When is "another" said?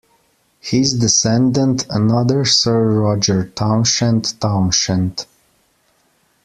1.91-2.43